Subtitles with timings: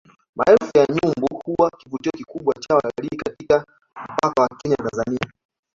[0.35, 3.65] Maelfu ya nyumbu huwa kivutio kikubwa cha watalii katika
[4.19, 5.31] mpaka wa Kenya na Tanzania